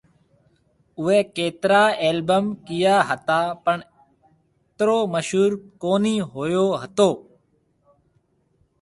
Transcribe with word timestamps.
اوئي 0.99 1.19
ڪترا 1.35 1.83
البم 2.07 2.45
ڪيئا 2.67 2.95
ھتا 3.09 3.39
پڻ 3.63 3.77
اترو 4.67 4.99
مشھور 5.13 5.49
ڪونھيَََ 5.81 6.15
ھوئو 6.33 6.65
ھتو 6.81 7.09